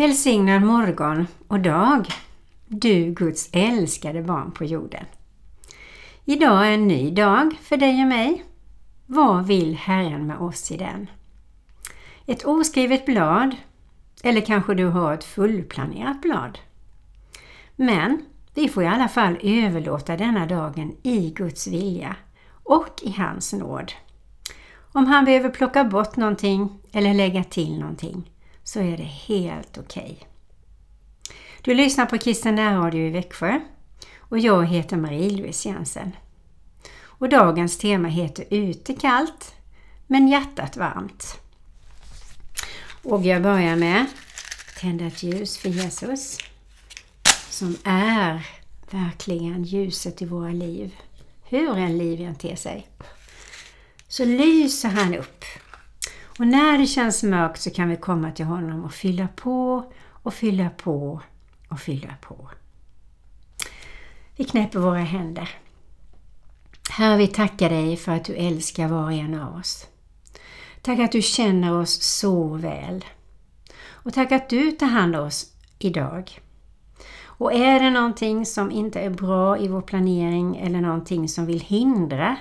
Välsignad 0.00 0.62
morgon 0.62 1.26
och 1.48 1.60
dag, 1.60 2.06
du 2.66 3.14
Guds 3.14 3.50
älskade 3.52 4.22
barn 4.22 4.52
på 4.52 4.64
jorden. 4.64 5.04
Idag 6.24 6.66
är 6.66 6.70
en 6.70 6.88
ny 6.88 7.10
dag 7.10 7.56
för 7.62 7.76
dig 7.76 8.02
och 8.02 8.08
mig. 8.08 8.44
Vad 9.06 9.46
vill 9.46 9.76
Herren 9.76 10.26
med 10.26 10.38
oss 10.38 10.70
i 10.70 10.76
den? 10.76 11.10
Ett 12.26 12.44
oskrivet 12.44 13.06
blad 13.06 13.56
eller 14.22 14.40
kanske 14.40 14.74
du 14.74 14.84
har 14.84 15.14
ett 15.14 15.24
fullplanerat 15.24 16.20
blad. 16.20 16.58
Men 17.76 18.22
vi 18.54 18.68
får 18.68 18.82
i 18.82 18.86
alla 18.86 19.08
fall 19.08 19.38
överlåta 19.42 20.16
denna 20.16 20.46
dagen 20.46 20.96
i 21.02 21.30
Guds 21.30 21.66
vilja 21.66 22.16
och 22.64 23.00
i 23.02 23.10
hans 23.10 23.52
nåd. 23.52 23.92
Om 24.92 25.06
han 25.06 25.24
behöver 25.24 25.50
plocka 25.50 25.84
bort 25.84 26.16
någonting 26.16 26.78
eller 26.92 27.14
lägga 27.14 27.44
till 27.44 27.78
någonting 27.78 28.29
så 28.64 28.80
är 28.80 28.96
det 28.96 29.02
helt 29.02 29.78
okej. 29.78 30.16
Okay. 30.16 30.26
Du 31.62 31.74
lyssnar 31.74 32.06
på 32.06 32.18
Kristen 32.18 32.54
närradio 32.54 33.06
i 33.06 33.10
Växjö 33.10 33.60
och 34.18 34.38
jag 34.38 34.66
heter 34.66 34.96
Marie-Louise 34.96 35.68
Jensen. 35.68 36.12
Och 37.02 37.28
dagens 37.28 37.78
tema 37.78 38.08
heter 38.08 38.44
Ute 38.50 38.94
kallt 38.94 39.54
men 40.06 40.28
hjärtat 40.28 40.76
varmt. 40.76 41.40
Och 43.02 43.22
jag 43.22 43.42
börjar 43.42 43.76
med 43.76 44.06
tända 44.80 45.06
ett 45.06 45.22
ljus 45.22 45.58
för 45.58 45.68
Jesus 45.68 46.38
som 47.50 47.76
är 47.84 48.46
verkligen 48.90 49.64
ljuset 49.64 50.22
i 50.22 50.24
våra 50.24 50.52
liv. 50.52 50.94
Hur 51.44 51.78
en 51.78 51.98
liv 51.98 52.20
än 52.20 52.34
ter 52.34 52.56
sig. 52.56 52.86
Så 54.08 54.24
lyser 54.24 54.88
han 54.88 55.14
upp. 55.14 55.44
Och 56.38 56.46
när 56.46 56.78
det 56.78 56.86
känns 56.86 57.22
mörkt 57.22 57.60
så 57.60 57.70
kan 57.70 57.88
vi 57.88 57.96
komma 57.96 58.32
till 58.32 58.44
honom 58.44 58.84
och 58.84 58.92
fylla 58.92 59.28
på 59.36 59.84
och 60.22 60.34
fylla 60.34 60.70
på 60.70 61.20
och 61.68 61.80
fylla 61.80 62.14
på. 62.20 62.48
Vi 64.36 64.44
knäpper 64.44 64.78
våra 64.78 64.98
händer. 64.98 65.50
Herre, 66.90 67.16
vi 67.16 67.26
tackar 67.26 67.70
dig 67.70 67.96
för 67.96 68.12
att 68.12 68.24
du 68.24 68.34
älskar 68.34 68.88
var 68.88 69.04
och 69.04 69.12
en 69.12 69.40
av 69.40 69.56
oss. 69.56 69.86
Tack 70.82 70.98
att 70.98 71.12
du 71.12 71.22
känner 71.22 71.78
oss 71.78 72.02
så 72.02 72.44
väl. 72.44 73.04
Och 73.88 74.14
tack 74.14 74.32
att 74.32 74.48
du 74.48 74.70
tar 74.70 74.86
hand 74.86 75.16
om 75.16 75.26
oss 75.26 75.54
idag. 75.78 76.40
Och 77.24 77.52
är 77.52 77.80
det 77.80 77.90
någonting 77.90 78.46
som 78.46 78.70
inte 78.70 79.00
är 79.00 79.10
bra 79.10 79.58
i 79.58 79.68
vår 79.68 79.82
planering 79.82 80.56
eller 80.56 80.80
någonting 80.80 81.28
som 81.28 81.46
vill 81.46 81.60
hindra 81.60 82.36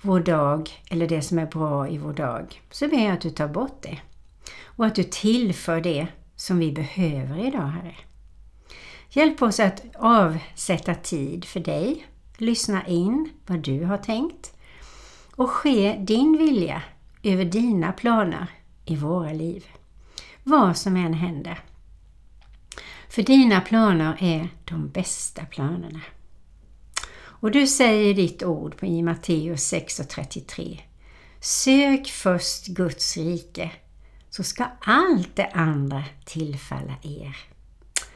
vår 0.00 0.20
dag 0.20 0.70
eller 0.90 1.08
det 1.08 1.22
som 1.22 1.38
är 1.38 1.46
bra 1.46 1.88
i 1.88 1.98
vår 1.98 2.12
dag 2.12 2.62
så 2.70 2.88
ber 2.88 3.04
jag 3.04 3.12
att 3.12 3.20
du 3.20 3.30
tar 3.30 3.48
bort 3.48 3.82
det. 3.82 3.98
Och 4.64 4.86
att 4.86 4.94
du 4.94 5.04
tillför 5.04 5.80
det 5.80 6.06
som 6.36 6.58
vi 6.58 6.72
behöver 6.72 7.46
idag, 7.46 7.66
Herre. 7.66 7.94
Hjälp 9.10 9.42
oss 9.42 9.60
att 9.60 9.82
avsätta 9.94 10.94
tid 10.94 11.44
för 11.44 11.60
dig, 11.60 12.06
lyssna 12.36 12.86
in 12.86 13.30
vad 13.46 13.58
du 13.58 13.84
har 13.84 13.98
tänkt 13.98 14.54
och 15.36 15.50
ske 15.50 15.96
din 15.98 16.38
vilja 16.38 16.82
över 17.22 17.44
dina 17.44 17.92
planer 17.92 18.46
i 18.84 18.96
våra 18.96 19.32
liv. 19.32 19.66
Vad 20.42 20.76
som 20.76 20.96
än 20.96 21.14
händer. 21.14 21.58
För 23.08 23.22
dina 23.22 23.60
planer 23.60 24.16
är 24.20 24.48
de 24.64 24.88
bästa 24.88 25.44
planerna. 25.44 26.00
Och 27.40 27.50
du 27.50 27.66
säger 27.66 28.10
i 28.10 28.12
ditt 28.12 28.42
ord 28.42 28.74
i 28.82 29.02
Matteus 29.02 29.72
6.33 29.72 30.80
Sök 31.40 32.08
först 32.08 32.66
Guds 32.66 33.16
rike 33.16 33.70
så 34.30 34.42
ska 34.42 34.64
allt 34.80 35.36
det 35.36 35.46
andra 35.46 36.04
tillfalla 36.24 36.94
er. 37.02 37.36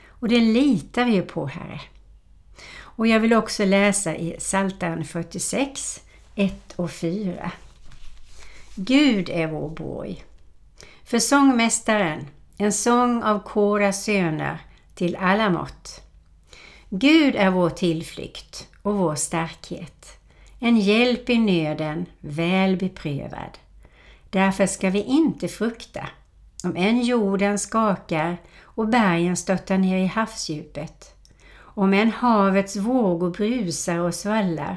Och 0.08 0.28
det 0.28 0.40
litar 0.40 1.04
vi 1.04 1.12
ju 1.12 1.22
på 1.22 1.46
Herre. 1.46 1.80
Och 2.80 3.06
jag 3.06 3.20
vill 3.20 3.32
också 3.32 3.64
läsa 3.64 4.16
i 4.16 4.36
Psaltaren 4.38 5.04
46, 5.04 6.00
1 6.34 6.72
och 6.76 6.90
4. 6.90 7.52
Gud 8.74 9.28
är 9.28 9.46
vår 9.46 9.70
borg. 9.70 10.24
För 11.04 11.18
sångmästaren, 11.18 12.26
en 12.56 12.72
sång 12.72 13.22
av 13.22 13.38
Koras 13.42 14.04
söner 14.04 14.58
till 14.94 15.16
alla 15.16 15.50
mått. 15.50 16.02
Gud 16.90 17.36
är 17.36 17.50
vår 17.50 17.70
tillflykt 17.70 18.68
och 18.82 18.94
vår 18.94 19.14
starkhet, 19.14 20.18
en 20.58 20.76
hjälp 20.76 21.30
i 21.30 21.38
nöden, 21.38 22.06
väl 22.20 22.76
beprövad. 22.76 23.58
Därför 24.30 24.66
ska 24.66 24.90
vi 24.90 25.02
inte 25.02 25.48
frukta, 25.48 26.08
om 26.64 26.76
än 26.76 27.02
jorden 27.02 27.58
skakar 27.58 28.36
och 28.62 28.88
bergen 28.88 29.36
störtar 29.36 29.78
ner 29.78 29.98
i 29.98 30.06
havsdjupet, 30.06 31.14
om 31.54 31.94
än 31.94 32.10
havets 32.10 32.76
vågor 32.76 33.30
brusar 33.30 33.98
och 33.98 34.14
svallar, 34.14 34.76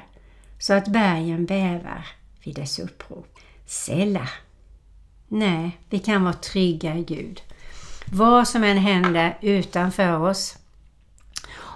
så 0.59 0.73
att 0.73 0.87
bergen 0.87 1.45
bävar 1.45 2.07
vid 2.43 2.55
dess 2.55 2.79
upprop. 2.79 3.39
Sälla! 3.65 4.29
Nej, 5.27 5.77
vi 5.89 5.99
kan 5.99 6.23
vara 6.23 6.33
trygga 6.33 6.95
i 6.95 7.03
Gud. 7.03 7.41
Vad 8.11 8.47
som 8.47 8.63
än 8.63 8.77
händer 8.77 9.37
utanför 9.41 10.19
oss 10.19 10.57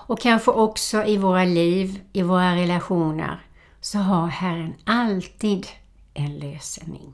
och 0.10 0.20
kanske 0.20 0.52
också 0.52 1.04
i 1.06 1.18
våra 1.18 1.46
liv, 1.46 2.02
i 2.14 2.22
våra 2.22 2.56
relationer, 2.56 3.40
så 3.82 3.98
har 3.98 4.28
Herren 4.28 4.74
alltid 4.84 5.68
en 6.14 6.40
lösning. 6.40 7.14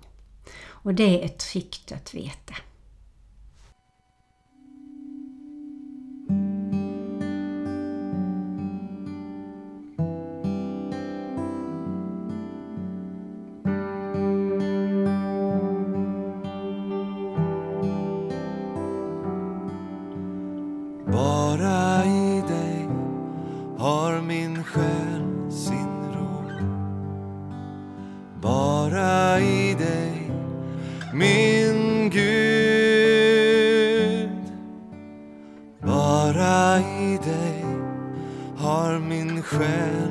Och 0.68 0.94
det 0.94 1.24
är 1.24 1.28
tryggt 1.28 1.92
att 1.92 2.14
veta. 2.14 2.54
Bara 28.46 29.40
i 29.40 29.74
dig, 29.74 30.32
min 31.14 32.10
Gud. 32.10 32.26
Bara 35.82 36.80
i 36.80 37.20
dig 37.24 37.66
har 38.58 39.00
min 39.00 39.42
själ 39.44 40.05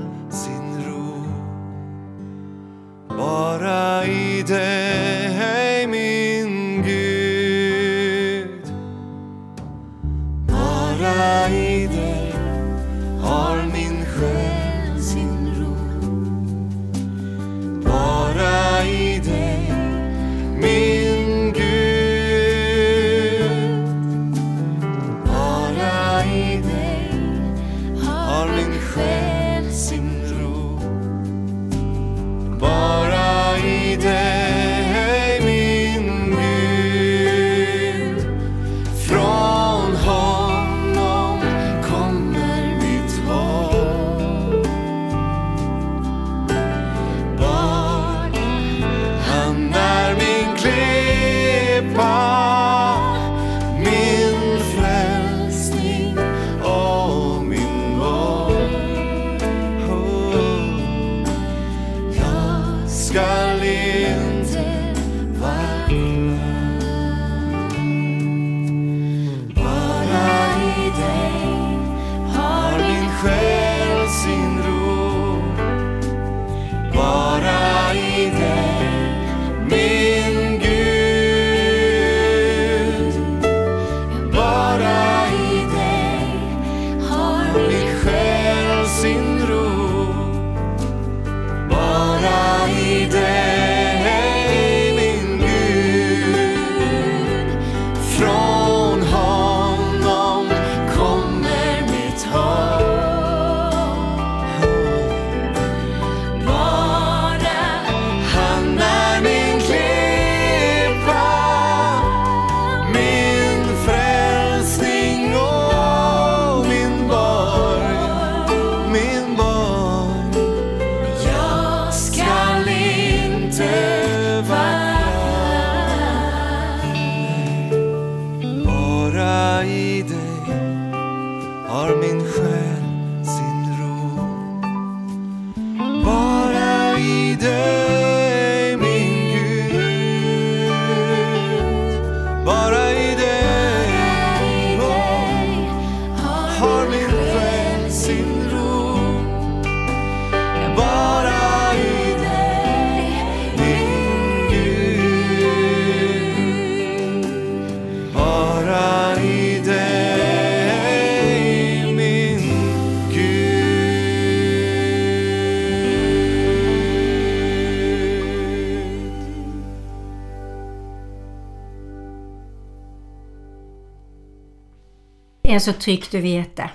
är 175.54 175.58
så 175.58 175.72
tryggt 175.72 176.14
att 176.14 176.20
veta 176.20 176.70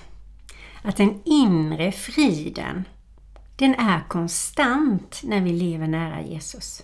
att 0.82 0.98
den 0.98 1.22
inre 1.26 1.92
friden, 1.92 2.86
den 3.56 3.76
är 3.76 4.08
konstant 4.08 5.22
när 5.24 5.42
vi 5.42 5.54
lever 5.54 5.88
nära 5.88 6.22
Jesus. 6.22 6.84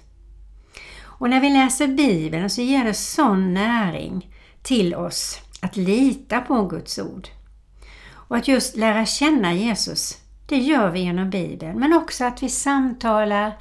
Och 1.01 1.30
när 1.30 1.42
vi 1.42 1.50
läser 1.50 1.88
Bibeln 1.88 2.50
så 2.50 2.62
ger 2.62 2.83
det 2.83 2.94
sån 2.94 3.53
näring 3.53 4.30
till 4.62 4.95
oss 4.95 5.39
att 5.62 5.77
lita 5.77 6.42
på 6.42 6.65
Guds 6.65 7.00
ord. 7.00 7.27
Och 8.12 8.38
att 8.38 8.48
just 8.48 8.75
lära 8.75 9.06
känna 9.06 9.53
Jesus, 9.53 10.18
det 10.45 10.57
gör 10.57 10.89
vi 10.89 11.00
genom 11.00 11.30
Bibeln, 11.30 11.80
men 11.80 11.94
också 11.94 12.25
att 12.25 12.44
vi 12.44 12.50
samtalar 12.50 13.57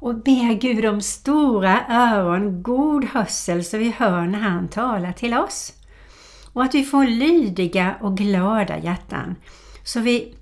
och 0.00 0.14
ber 0.14 0.54
Gud 0.54 0.84
om 0.84 1.00
stora 1.00 1.86
öron, 1.88 2.62
god 2.62 3.04
hörsel 3.04 3.64
så 3.64 3.78
vi 3.78 3.90
hör 3.90 4.26
när 4.26 4.38
han 4.38 4.68
talar 4.68 5.12
till 5.12 5.34
oss. 5.34 5.72
Och 6.52 6.62
att 6.62 6.74
vi 6.74 6.84
får 6.84 7.04
lydiga 7.04 7.96
och 8.00 8.16
glada 8.16 8.78
hjärtan 8.78 9.36
så 9.84 10.00
vi 10.00 10.34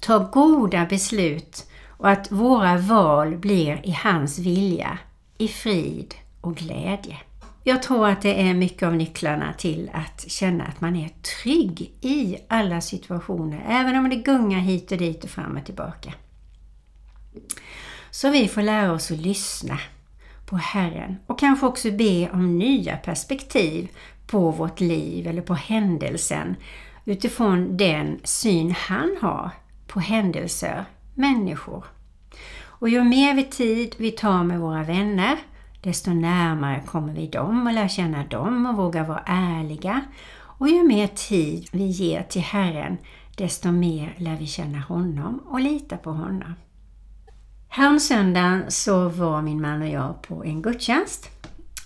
tar 0.00 0.32
goda 0.32 0.86
beslut 0.86 1.66
och 1.86 2.10
att 2.10 2.32
våra 2.32 2.76
val 2.76 3.36
blir 3.36 3.80
i 3.86 3.90
hans 3.90 4.38
vilja, 4.38 4.98
i 5.38 5.48
frid 5.48 6.14
och 6.40 6.56
glädje. 6.56 7.16
Jag 7.64 7.82
tror 7.82 8.08
att 8.08 8.22
det 8.22 8.42
är 8.42 8.54
mycket 8.54 8.82
av 8.82 8.94
nycklarna 8.94 9.52
till 9.58 9.90
att 9.92 10.30
känna 10.30 10.64
att 10.64 10.80
man 10.80 10.96
är 10.96 11.08
trygg 11.08 11.92
i 12.00 12.36
alla 12.48 12.80
situationer, 12.80 13.64
även 13.68 13.96
om 13.96 14.10
det 14.10 14.16
gungar 14.16 14.58
hit 14.58 14.92
och 14.92 14.98
dit 14.98 15.24
och 15.24 15.30
fram 15.30 15.56
och 15.56 15.64
tillbaka. 15.64 16.14
Så 18.10 18.30
vi 18.30 18.48
får 18.48 18.62
lära 18.62 18.92
oss 18.92 19.10
att 19.10 19.18
lyssna 19.18 19.78
på 20.46 20.56
Herren 20.56 21.16
och 21.26 21.38
kanske 21.38 21.66
också 21.66 21.90
be 21.90 22.30
om 22.30 22.58
nya 22.58 22.96
perspektiv 22.96 23.88
på 24.30 24.50
vårt 24.50 24.80
liv 24.80 25.26
eller 25.26 25.42
på 25.42 25.54
händelsen 25.54 26.56
utifrån 27.04 27.76
den 27.76 28.20
syn 28.24 28.74
han 28.78 29.16
har 29.20 29.50
på 29.86 30.00
händelser, 30.00 30.84
människor. 31.14 31.84
Och 32.64 32.88
ju 32.88 33.04
mer 33.04 33.34
vi 33.34 33.44
tid 33.44 33.94
vi 33.98 34.10
tar 34.10 34.44
med 34.44 34.60
våra 34.60 34.82
vänner, 34.82 35.36
desto 35.82 36.10
närmare 36.10 36.82
kommer 36.86 37.12
vi 37.12 37.26
dem 37.26 37.66
och 37.66 37.72
lär 37.72 37.88
känna 37.88 38.24
dem 38.24 38.66
och 38.66 38.76
vågar 38.76 39.04
vara 39.04 39.22
ärliga. 39.26 40.00
Och 40.58 40.68
ju 40.68 40.82
mer 40.82 41.06
tid 41.06 41.68
vi 41.72 41.84
ger 41.86 42.22
till 42.22 42.42
Herren, 42.42 42.98
desto 43.36 43.70
mer 43.70 44.14
lär 44.18 44.36
vi 44.36 44.46
känna 44.46 44.78
honom 44.78 45.42
och 45.46 45.60
lita 45.60 45.96
på 45.96 46.10
honom. 46.10 46.54
Häromsöndagen 47.68 48.64
så 48.68 49.08
var 49.08 49.42
min 49.42 49.60
man 49.60 49.82
och 49.82 49.88
jag 49.88 50.22
på 50.22 50.44
en 50.44 50.62
gudstjänst 50.62 51.30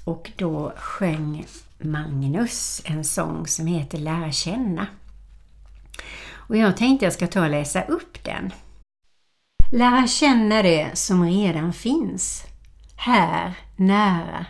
och 0.05 0.33
då 0.37 0.73
sjöng 0.77 1.47
Magnus 1.85 2.83
en 2.85 3.05
sång 3.05 3.47
som 3.47 3.67
heter 3.67 3.99
Lära 3.99 4.33
känna. 4.33 4.87
Och 6.35 6.57
jag 6.57 6.77
tänkte 6.77 7.07
jag 7.07 7.13
ska 7.13 7.27
ta 7.27 7.43
och 7.43 7.51
läsa 7.51 7.83
upp 7.83 8.25
den. 8.25 8.53
Lära 9.73 10.07
känna 10.07 10.63
det 10.63 10.99
som 10.99 11.25
redan 11.25 11.73
finns, 11.73 12.45
här, 12.97 13.55
nära. 13.77 14.47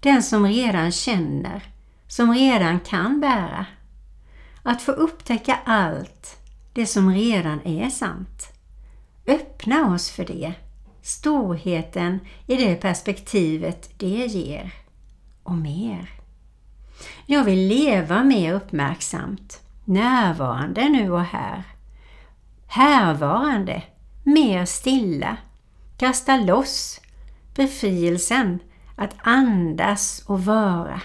Den 0.00 0.22
som 0.22 0.46
redan 0.46 0.92
känner, 0.92 1.62
som 2.08 2.34
redan 2.34 2.80
kan 2.80 3.20
bära. 3.20 3.66
Att 4.62 4.82
få 4.82 4.92
upptäcka 4.92 5.58
allt, 5.64 6.36
det 6.72 6.86
som 6.86 7.14
redan 7.14 7.60
är 7.66 7.90
sant. 7.90 8.52
Öppna 9.26 9.94
oss 9.94 10.10
för 10.10 10.24
det, 10.24 10.52
storheten 11.02 12.20
i 12.46 12.56
det 12.56 12.74
perspektivet 12.74 13.90
det 13.98 14.26
ger. 14.26 14.74
Och 15.42 15.54
mer. 15.54 16.19
Jag 17.26 17.44
vill 17.44 17.68
leva 17.68 18.24
mer 18.24 18.54
uppmärksamt, 18.54 19.60
närvarande 19.84 20.88
nu 20.88 21.10
och 21.10 21.24
här. 21.24 21.62
Härvarande, 22.66 23.82
mer 24.24 24.64
stilla, 24.64 25.36
kasta 25.96 26.36
loss, 26.36 27.00
befrielsen 27.54 28.58
att 28.96 29.14
andas 29.18 30.22
och 30.26 30.44
vara 30.44 31.00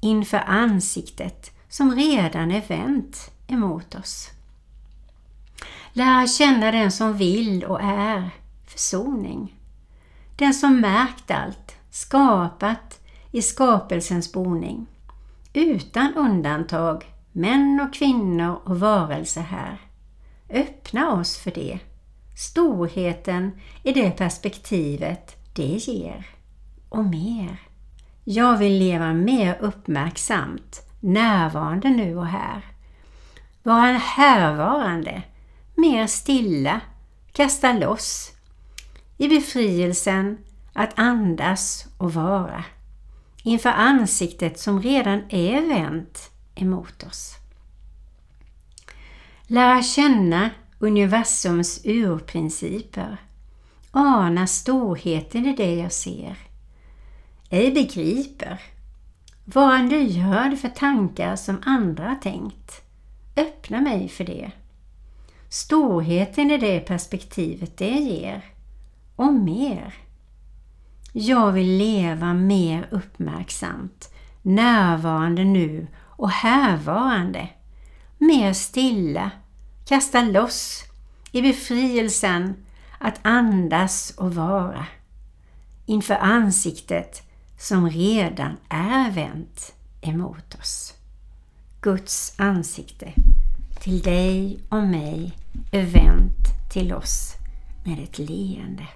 inför 0.00 0.42
ansiktet 0.46 1.50
som 1.68 1.94
redan 1.94 2.50
är 2.50 2.62
vänt 2.68 3.30
emot 3.46 3.94
oss. 3.94 4.30
Lära 5.92 6.26
känna 6.26 6.72
den 6.72 6.92
som 6.92 7.16
vill 7.16 7.64
och 7.64 7.80
är 7.82 8.30
försoning. 8.66 9.54
Den 10.36 10.54
som 10.54 10.80
märkt 10.80 11.30
allt, 11.30 11.76
skapat 11.90 13.00
i 13.34 13.42
skapelsens 13.42 14.32
boning. 14.32 14.86
Utan 15.52 16.14
undantag, 16.14 17.04
män 17.32 17.80
och 17.86 17.94
kvinnor 17.94 18.60
och 18.64 18.80
varelser 18.80 19.40
här. 19.40 19.80
Öppna 20.50 21.12
oss 21.12 21.36
för 21.36 21.50
det. 21.50 21.78
Storheten 22.36 23.50
i 23.82 23.92
det 23.92 24.10
perspektivet 24.10 25.36
det 25.54 25.62
ger. 25.62 26.26
Och 26.88 27.04
mer. 27.04 27.60
Jag 28.24 28.56
vill 28.56 28.78
leva 28.78 29.12
mer 29.12 29.58
uppmärksamt, 29.60 30.82
närvarande 31.00 31.88
nu 31.88 32.16
och 32.16 32.26
här. 32.26 32.62
Vara 33.62 33.98
härvarande, 33.98 35.22
mer 35.74 36.06
stilla, 36.06 36.80
kasta 37.32 37.72
loss. 37.72 38.32
I 39.16 39.28
befrielsen 39.28 40.38
att 40.72 40.98
andas 40.98 41.86
och 41.98 42.14
vara 42.14 42.64
inför 43.44 43.70
ansiktet 43.70 44.58
som 44.58 44.82
redan 44.82 45.22
är 45.28 45.68
vänt 45.68 46.30
emot 46.54 47.02
oss. 47.02 47.34
Lära 49.46 49.82
känna 49.82 50.50
universums 50.78 51.80
urprinciper, 51.84 53.16
ana 53.90 54.46
storheten 54.46 55.46
i 55.46 55.56
det 55.56 55.74
jag 55.74 55.92
ser, 55.92 56.36
ej 57.50 57.72
begriper, 57.72 58.62
vara 59.44 59.78
lyhörd 59.78 60.58
för 60.58 60.68
tankar 60.68 61.36
som 61.36 61.62
andra 61.64 62.14
tänkt, 62.14 62.82
öppna 63.36 63.80
mig 63.80 64.08
för 64.08 64.24
det. 64.24 64.50
Storheten 65.48 66.50
i 66.50 66.58
det 66.58 66.80
perspektivet 66.80 67.76
det 67.76 67.98
ger, 67.98 68.44
och 69.16 69.32
mer. 69.32 70.03
Jag 71.16 71.52
vill 71.52 71.76
leva 71.78 72.34
mer 72.34 72.88
uppmärksamt, 72.90 74.12
närvarande 74.42 75.44
nu 75.44 75.86
och 76.00 76.30
härvarande. 76.30 77.48
Mer 78.18 78.52
stilla, 78.52 79.30
kasta 79.88 80.22
loss 80.22 80.82
i 81.32 81.42
befrielsen 81.42 82.54
att 82.98 83.20
andas 83.22 84.14
och 84.16 84.34
vara 84.34 84.86
inför 85.86 86.14
ansiktet 86.14 87.22
som 87.58 87.90
redan 87.90 88.56
är 88.68 89.10
vänt 89.10 89.74
emot 90.00 90.54
oss. 90.60 90.94
Guds 91.80 92.34
ansikte 92.38 93.12
till 93.80 94.02
dig 94.02 94.58
och 94.68 94.82
mig 94.82 95.32
är 95.72 95.82
vänt 95.82 96.72
till 96.72 96.94
oss 96.94 97.34
med 97.84 97.98
ett 97.98 98.18
leende. 98.18 98.86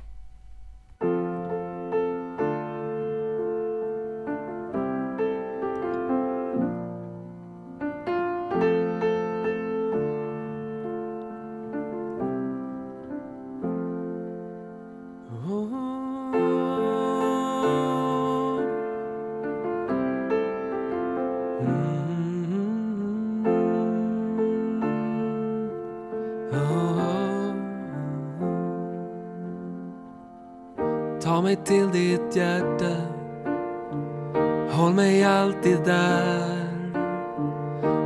Till 31.78 31.90
ditt 31.90 32.36
hjärta. 32.36 32.96
Håll 34.70 34.94
mig 34.94 35.24
alltid 35.24 35.78
där. 35.84 36.68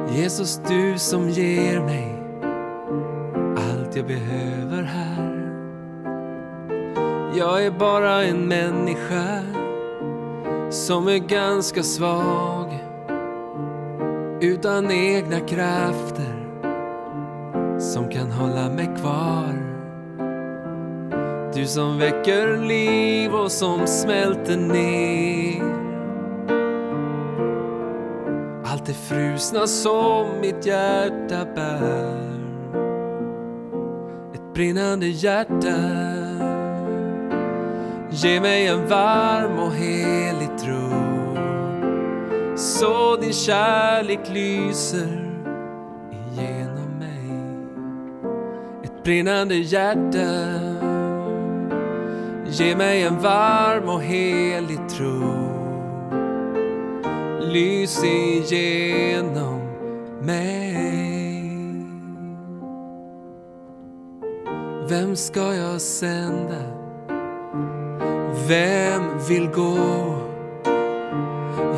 Jesus, 0.09 0.61
du 0.69 0.99
som 0.99 1.29
ger 1.29 1.81
mig 1.81 2.23
allt 3.57 3.97
jag 3.97 4.07
behöver 4.07 4.83
här. 4.83 5.53
Jag 7.35 7.67
är 7.67 7.71
bara 7.71 8.23
en 8.23 8.49
människa 8.49 9.43
som 10.71 11.09
är 11.09 11.19
ganska 11.19 11.83
svag 11.83 12.79
utan 14.41 14.91
egna 14.91 15.41
krafter 15.41 16.49
som 17.79 18.09
kan 18.09 18.31
hålla 18.31 18.69
mig 18.69 18.91
kvar 19.01 19.72
du 21.55 21.67
som 21.67 21.99
väcker 21.99 22.57
liv 22.57 23.35
och 23.35 23.53
som 23.53 23.87
smälter 23.87 24.57
ner. 24.57 25.63
Allt 28.65 28.87
det 28.87 28.95
frusna 28.95 29.67
som 29.67 30.27
mitt 30.41 30.67
hjärta 30.67 31.45
bär. 31.55 32.33
Ett 34.35 34.55
brinnande 34.55 35.07
hjärta. 35.07 35.77
Ge 38.11 38.41
mig 38.41 38.67
en 38.67 38.89
varm 38.89 39.59
och 39.59 39.73
helig 39.73 40.59
tro 40.59 41.37
Så 42.57 43.17
din 43.17 43.33
kärlek 43.33 44.21
lyser 44.29 45.31
igenom 46.13 46.99
mig. 46.99 47.31
Ett 48.85 49.05
brinnande 49.05 49.55
hjärta. 49.55 50.72
Ge 52.55 52.77
mig 52.77 53.03
en 53.03 53.19
varm 53.19 53.89
och 53.89 54.03
helig 54.03 54.89
tro 54.89 55.23
Lys 57.41 58.05
igenom 58.05 59.61
mig 60.21 61.87
Vem 64.89 65.17
ska 65.17 65.55
jag 65.55 65.81
sända? 65.81 66.63
Vem 68.49 69.03
vill 69.29 69.49
gå? 69.49 70.19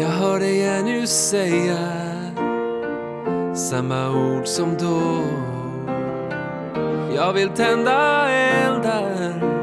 Jag 0.01 0.09
hör 0.09 0.39
dig 0.39 0.69
ännu 0.69 1.07
säga 1.07 1.79
samma 3.55 4.11
ord 4.11 4.47
som 4.47 4.77
då 4.81 5.23
Jag 7.17 7.33
vill 7.33 7.49
tända 7.49 8.29
eldar 8.31 9.54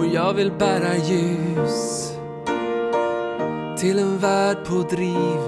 och 0.00 0.06
jag 0.06 0.34
vill 0.34 0.52
bära 0.52 0.96
ljus 0.96 2.12
till 3.78 3.98
en 3.98 4.18
värld 4.18 4.56
på 4.64 4.74
driv. 4.74 5.40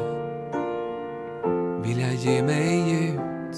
Vill 1.83 2.01
jag 2.01 2.15
ge 2.15 2.43
mig 2.43 3.05
ut? 3.09 3.57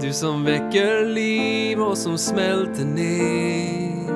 Du 0.00 0.12
som 0.12 0.44
väcker 0.44 1.04
liv 1.04 1.80
och 1.82 1.98
som 1.98 2.18
smälter 2.18 2.84
ner. 2.84 4.12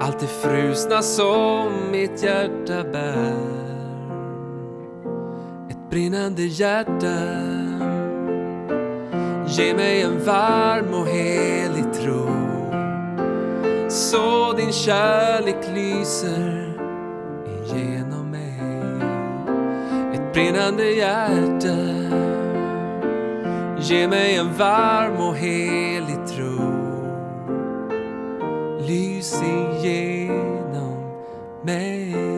Allt 0.00 0.20
det 0.20 0.26
frusna 0.26 1.02
som 1.02 1.72
mitt 1.90 2.22
hjärta 2.22 2.84
bär. 2.92 3.34
Ett 5.70 5.90
brinnande 5.90 6.42
hjärta. 6.42 7.18
Ge 9.48 9.74
mig 9.74 10.02
en 10.02 10.24
varm 10.24 10.94
och 10.94 11.06
helig 11.06 11.91
tro. 12.02 12.28
Så 13.88 14.52
din 14.52 14.72
kärlek 14.72 15.68
lyser 15.74 16.72
igenom 17.46 18.30
mig. 18.30 18.60
Ett 20.14 20.32
brinnande 20.32 20.90
hjärta 20.90 22.02
Ge 23.82 24.08
mig 24.08 24.36
en 24.36 24.52
varm 24.52 25.16
och 25.16 25.36
helig 25.36 26.26
tro. 26.26 26.72
Lys 28.86 29.42
igenom 29.42 30.96
mig. 31.62 32.31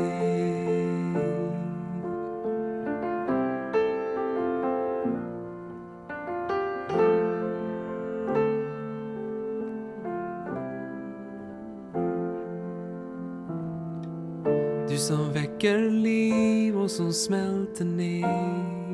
Som 16.96 17.12
smälter 17.12 17.84
ner. 17.84 18.84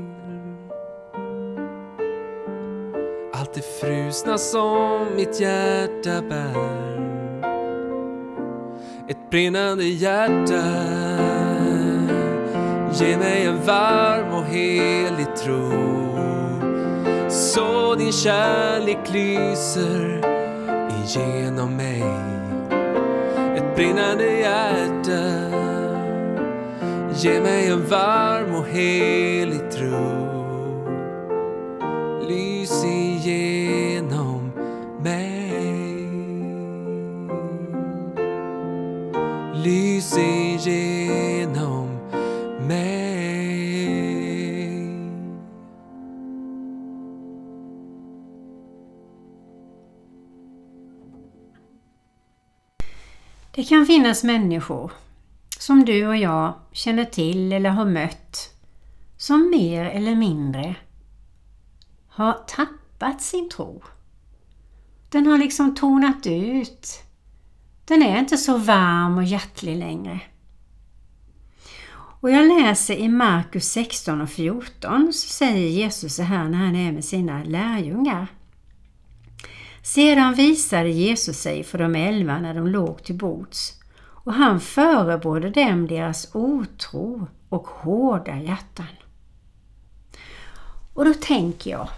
Allt 3.33 3.55
det 3.55 3.65
frusna 3.81 4.39
som 4.39 5.07
mitt 5.17 5.41
hjärta 5.41 6.23
bär. 6.29 7.01
Ett 9.09 9.31
brinnande 9.31 9.85
hjärta 9.85 10.63
Ge 12.93 13.17
mig 13.17 13.45
en 13.47 13.67
varm 13.67 14.35
och 14.35 14.45
helig 14.45 15.37
tro. 15.37 15.71
Så 17.29 17.95
din 17.95 18.13
kärlek 18.13 19.13
lyser 19.13 20.21
igenom 21.05 21.77
mig. 21.77 22.05
Ett 23.57 23.77
brinnande 23.77 24.25
hjärta 24.25 25.70
Ge 27.23 27.41
mig 27.41 27.67
en 27.67 27.87
varm 27.87 28.55
och 28.55 28.67
helig 28.67 29.71
tro. 29.71 30.31
Lys 32.29 32.85
igenom 32.85 34.53
mig. 35.03 36.11
Lys 39.55 40.19
igenom 40.19 41.89
mig. 42.69 43.11
Det 53.55 53.65
kan 53.65 53.87
finnas 53.87 54.25
människor 54.25 54.93
som 55.71 55.85
du 55.85 56.07
och 56.07 56.17
jag 56.17 56.55
känner 56.73 57.05
till 57.05 57.53
eller 57.53 57.71
har 57.71 57.85
mött 57.85 58.55
som 59.17 59.51
mer 59.51 59.85
eller 59.85 60.15
mindre 60.15 60.75
har 62.09 62.33
tappat 62.33 63.23
sin 63.23 63.49
tro. 63.49 63.83
Den 65.09 65.27
har 65.27 65.39
liksom 65.39 65.75
tonat 65.75 66.27
ut. 66.27 67.03
Den 67.85 68.03
är 68.03 68.19
inte 68.19 68.37
så 68.37 68.57
varm 68.57 69.19
och 69.19 69.25
hjärtlig 69.25 69.77
längre. 69.77 70.21
Och 72.21 72.31
jag 72.31 72.49
läser 72.49 72.95
i 72.95 73.09
Markus 73.09 73.65
16 73.65 74.21
och 74.21 74.31
14 74.31 75.13
så 75.13 75.29
säger 75.29 75.69
Jesus 75.69 76.17
så 76.17 76.23
här 76.23 76.49
när 76.49 76.59
han 76.59 76.77
är 76.77 76.93
med 76.93 77.05
sina 77.05 77.45
lärjungar. 77.45 78.27
Sedan 79.83 80.35
visade 80.35 80.91
Jesus 80.91 81.37
sig 81.37 81.65
för 81.65 81.79
de 81.79 81.95
elva 81.95 82.39
när 82.39 82.55
de 82.55 82.67
låg 82.67 83.03
till 83.03 83.19
bords 83.19 83.80
och 84.25 84.33
han 84.33 84.61
förebrådde 84.61 85.51
dem 85.51 85.87
deras 85.87 86.35
otro 86.35 87.27
och 87.49 87.67
hårda 87.67 88.37
hjärtan. 88.37 88.87
Och 90.95 91.05
då 91.05 91.15
tänker 91.15 91.71
jag, 91.71 91.89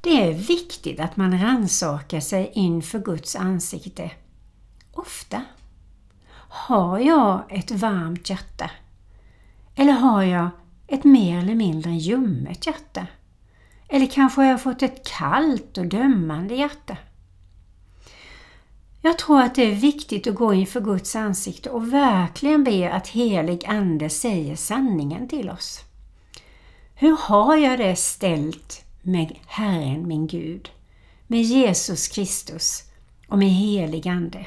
det 0.00 0.28
är 0.28 0.34
viktigt 0.34 1.00
att 1.00 1.16
man 1.16 1.40
rannsakar 1.42 2.20
sig 2.20 2.50
inför 2.54 2.98
Guds 2.98 3.36
ansikte. 3.36 4.10
Ofta. 4.92 5.42
Har 6.48 6.98
jag 6.98 7.42
ett 7.48 7.70
varmt 7.70 8.30
hjärta? 8.30 8.70
Eller 9.74 9.92
har 9.92 10.22
jag 10.22 10.50
ett 10.86 11.04
mer 11.04 11.38
eller 11.38 11.54
mindre 11.54 11.92
ljummet 11.92 12.66
hjärta? 12.66 13.06
Eller 13.88 14.06
kanske 14.06 14.40
har 14.40 14.48
jag 14.48 14.62
fått 14.62 14.82
ett 14.82 15.06
kallt 15.06 15.78
och 15.78 15.86
dömande 15.86 16.54
hjärta? 16.54 16.96
Jag 19.04 19.18
tror 19.18 19.40
att 19.40 19.54
det 19.54 19.62
är 19.62 19.74
viktigt 19.74 20.26
att 20.26 20.34
gå 20.34 20.54
inför 20.54 20.80
Guds 20.80 21.16
ansikte 21.16 21.70
och 21.70 21.92
verkligen 21.92 22.64
be 22.64 22.92
att 22.92 23.08
helig 23.08 23.64
Ande 23.66 24.10
säger 24.10 24.56
sanningen 24.56 25.28
till 25.28 25.50
oss. 25.50 25.80
Hur 26.94 27.16
har 27.16 27.56
jag 27.56 27.78
det 27.78 27.96
ställt 27.96 28.84
med 29.02 29.36
Herren 29.46 30.08
min 30.08 30.26
Gud, 30.26 30.70
med 31.26 31.42
Jesus 31.42 32.08
Kristus 32.08 32.82
och 33.28 33.38
med 33.38 33.50
helig 33.50 34.08
Ande? 34.08 34.46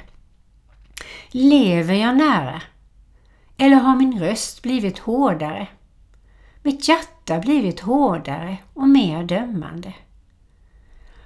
Lever 1.32 1.94
jag 1.94 2.18
nära? 2.18 2.62
Eller 3.58 3.76
har 3.76 3.96
min 3.96 4.20
röst 4.20 4.62
blivit 4.64 5.00
hårdare? 5.00 5.68
Mitt 6.64 6.88
hjärta 6.88 7.40
blivit 7.40 7.80
hårdare 7.80 8.58
och 8.74 8.90
mer 8.90 9.24
dömande? 9.24 9.94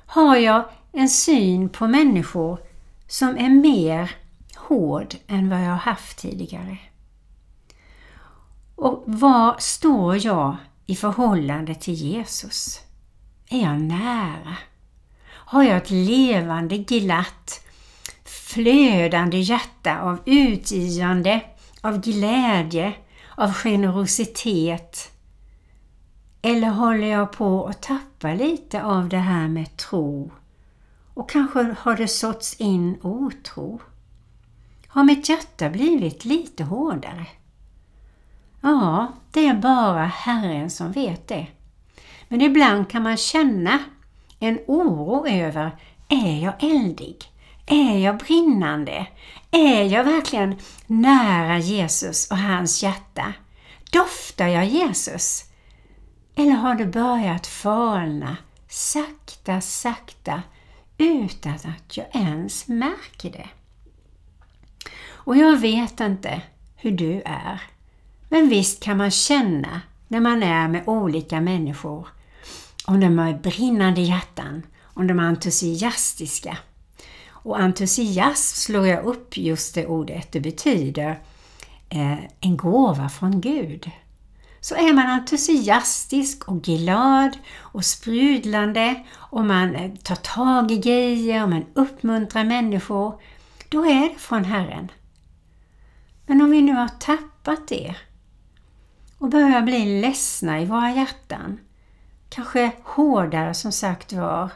Har 0.06 0.36
jag 0.36 0.64
en 0.92 1.10
syn 1.10 1.70
på 1.70 1.88
människor 1.88 2.69
som 3.10 3.38
är 3.38 3.50
mer 3.50 4.12
hård 4.56 5.16
än 5.28 5.50
vad 5.50 5.60
jag 5.62 5.70
har 5.70 5.76
haft 5.76 6.18
tidigare? 6.18 6.78
Och 8.76 9.04
var 9.06 9.56
står 9.60 10.26
jag 10.26 10.58
i 10.86 10.96
förhållande 10.96 11.76
till 11.76 11.94
Jesus? 11.94 12.80
Är 13.50 13.62
jag 13.62 13.82
nära? 13.82 14.58
Har 15.28 15.64
jag 15.64 15.78
ett 15.78 15.90
levande, 15.90 16.78
glatt, 16.78 17.66
flödande 18.26 19.38
hjärta 19.38 20.00
av 20.00 20.20
utgivande, 20.26 21.42
av 21.82 22.02
glädje, 22.02 22.94
av 23.36 23.54
generositet? 23.54 25.12
Eller 26.42 26.70
håller 26.70 27.08
jag 27.08 27.32
på 27.32 27.66
att 27.68 27.82
tappa 27.82 28.34
lite 28.34 28.84
av 28.84 29.10
det 29.10 29.18
här 29.18 29.48
med 29.48 29.78
tro? 29.78 30.32
Och 31.20 31.30
kanske 31.30 31.76
har 31.80 31.96
det 31.96 32.08
såtts 32.08 32.54
in 32.54 33.00
otro? 33.02 33.82
Har 34.88 35.04
mitt 35.04 35.30
hjärta 35.30 35.70
blivit 35.70 36.26
lite 36.26 36.64
hårdare? 36.64 37.26
Ja, 38.62 39.08
det 39.32 39.48
är 39.48 39.54
bara 39.54 40.06
Herren 40.06 40.70
som 40.70 40.92
vet 40.92 41.28
det. 41.28 41.48
Men 42.28 42.42
ibland 42.42 42.90
kan 42.90 43.04
man 43.04 43.18
känna 43.18 43.80
en 44.40 44.60
oro 44.68 45.28
över, 45.28 45.72
är 46.10 46.44
jag 46.44 46.64
eldig? 46.64 47.18
Är 47.66 47.98
jag 47.98 48.18
brinnande? 48.18 49.08
Är 49.52 49.84
jag 49.84 50.04
verkligen 50.04 50.56
nära 50.88 51.58
Jesus 51.58 52.32
och 52.32 52.38
hans 52.38 52.84
hjärta? 52.84 53.34
Doftar 53.92 54.48
jag 54.48 54.66
Jesus? 54.66 55.44
Eller 56.36 56.54
har 56.54 56.76
det 56.76 56.86
börjat 56.86 57.48
falna 57.48 58.38
sakta, 58.68 59.62
sakta 59.62 60.42
utan 61.00 61.54
att 61.54 61.98
jag 61.98 62.06
ens 62.14 62.68
märker 62.68 63.32
det? 63.32 63.50
Och 65.08 65.38
jag 65.38 65.58
vet 65.58 66.00
inte 66.00 66.42
hur 66.76 66.92
du 66.92 67.22
är. 67.26 67.62
Men 68.30 68.50
visst 68.50 68.84
kan 68.84 68.98
man 68.98 69.12
känna 69.12 69.82
när 70.08 70.20
man 70.20 70.44
är 70.44 70.68
med 70.68 70.88
olika 70.88 71.42
människor 71.42 72.08
om 72.86 73.00
de 73.00 73.18
har 73.18 73.34
brinnande 73.34 74.02
hjärtan, 74.02 74.64
om 74.84 75.08
de 75.08 75.20
är 75.20 75.24
entusiastiska. 75.24 76.58
Och 77.30 77.60
entusiasm 77.60 78.56
slår 78.56 78.88
jag 78.88 79.06
upp 79.06 79.38
just 79.38 79.76
det 79.76 79.88
ordet. 79.88 80.32
Det 80.32 80.40
betyder 80.40 81.20
eh, 81.90 82.18
en 82.40 82.58
gåva 82.58 83.10
från 83.10 83.42
Gud. 83.42 83.92
Så 84.62 84.76
är 84.76 84.94
man 84.94 85.08
entusiastisk 85.08 86.48
och 86.48 86.62
glad 86.62 87.38
och 87.58 87.86
sprudlande 87.86 89.04
och 89.16 89.46
man 89.46 89.76
eh, 89.76 89.92
tar 89.96 90.16
tag 90.16 90.72
i 90.72 90.78
grejer 90.78 91.44
och 91.44 91.50
man 91.50 91.66
uppmuntrar 91.74 92.44
människor, 92.44 93.22
då 93.70 93.86
är 93.86 94.10
det 94.10 94.16
från 94.20 94.44
Herren. 94.46 94.92
Men 96.26 96.42
om 96.42 96.52
vi 96.52 96.62
nu 96.62 96.74
har 96.74 96.88
tappat 96.88 97.68
det 97.68 97.96
och 99.18 99.30
börjar 99.30 99.62
bli 99.62 100.02
ledsna 100.02 100.62
i 100.62 100.66
våra 100.66 100.92
hjärtan, 100.92 101.60
kanske 102.30 102.72
hårdare 102.84 103.54
som 103.54 103.72
sagt 103.72 104.14
var, 104.14 104.50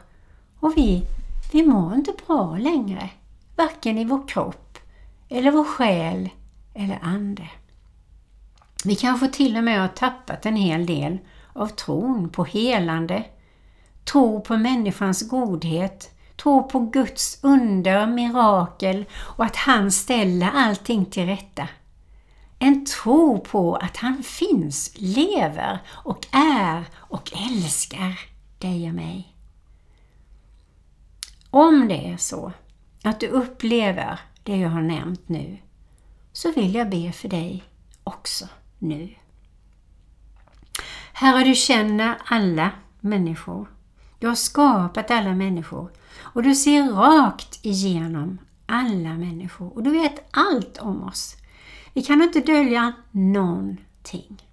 och 0.60 0.78
vi, 0.78 1.04
vi 1.52 1.66
mår 1.66 1.94
inte 1.94 2.14
bra 2.28 2.58
längre, 2.58 3.10
varken 3.56 3.98
i 3.98 4.06
vår 4.06 4.28
kropp 4.28 4.78
eller 5.30 5.52
vår 5.52 5.64
själ 5.64 6.30
eller 6.74 7.00
ande. 7.02 7.50
Vi 8.86 8.96
kanske 8.96 9.28
till 9.28 9.58
och 9.58 9.64
med 9.64 9.82
har 9.82 9.88
tappat 9.88 10.46
en 10.46 10.56
hel 10.56 10.86
del 10.86 11.18
av 11.54 11.68
tron 11.68 12.30
på 12.30 12.44
helande, 12.44 13.26
tro 14.04 14.42
på 14.42 14.58
människans 14.58 15.30
godhet, 15.30 16.12
tro 16.36 16.64
på 16.64 16.80
Guds 16.80 17.40
under, 17.44 18.08
mirakel 18.08 19.06
och 19.14 19.46
att 19.46 19.56
han 19.56 19.92
ställer 19.92 20.50
allting 20.54 21.06
till 21.06 21.26
rätta. 21.26 21.68
En 22.60 22.86
tro 22.86 23.40
på 23.40 23.76
att 23.76 23.98
han 23.98 24.24
finns, 24.24 24.94
lever 24.96 25.80
och 25.90 26.28
är 26.32 26.86
och 26.96 27.32
älskar 27.52 28.20
dig 28.58 28.90
och 28.90 28.96
mig. 28.96 29.36
Om 31.50 31.88
det 31.88 32.08
är 32.08 32.18
så 32.18 32.52
att 33.04 33.20
du 33.20 33.28
upplever 33.28 34.20
det 34.44 34.58
jag 34.58 34.70
har 34.70 34.82
nämnt 34.82 35.30
nu, 35.30 35.58
så 36.34 36.52
vill 36.52 36.76
jag 36.76 36.90
be 36.90 37.12
för 37.12 37.30
dig 37.30 37.64
också 38.04 38.48
nu. 38.84 39.10
Herre, 41.14 41.44
du 41.44 41.56
känner 41.56 42.18
alla 42.26 42.72
människor. 43.00 43.68
Du 44.20 44.28
har 44.28 44.36
skapat 44.36 45.12
alla 45.12 45.34
människor 45.34 45.92
och 46.20 46.44
du 46.44 46.56
ser 46.56 46.92
rakt 46.92 47.66
igenom 47.66 48.40
alla 48.66 49.14
människor 49.14 49.74
och 49.76 49.84
du 49.84 49.92
vet 49.92 50.28
allt 50.32 50.78
om 50.78 51.04
oss. 51.04 51.36
Vi 51.94 52.02
kan 52.02 52.22
inte 52.22 52.40
dölja 52.40 52.94
någonting. 53.12 54.44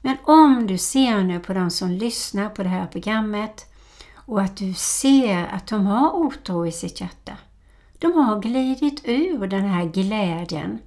Men 0.00 0.16
om 0.24 0.66
du 0.66 0.78
ser 0.78 1.22
nu 1.22 1.40
på 1.40 1.52
de 1.52 1.70
som 1.70 1.90
lyssnar 1.90 2.48
på 2.48 2.62
det 2.62 2.68
här 2.68 2.86
programmet 2.86 3.72
och 4.14 4.42
att 4.42 4.56
du 4.56 4.74
ser 4.74 5.46
att 5.46 5.66
de 5.66 5.86
har 5.86 6.16
otro 6.16 6.66
i 6.66 6.72
sitt 6.72 7.00
hjärta. 7.00 7.36
De 7.98 8.12
har 8.12 8.40
glidit 8.40 9.02
ur 9.04 9.46
den 9.46 9.64
här 9.64 9.84
glädjen. 9.84 10.78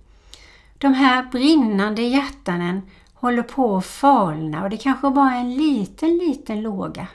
De 0.80 0.94
här 0.94 1.24
brinnande 1.24 2.02
hjärtanen 2.02 2.82
håller 3.14 3.44
på 3.44 3.78
att 3.78 3.86
falna 3.86 4.64
och 4.64 4.70
det 4.70 4.78
kanske 4.78 5.10
bara 5.10 5.34
är 5.36 5.40
en 5.40 5.56
liten, 5.56 6.18
liten 6.18 6.62
låga. 6.62 7.08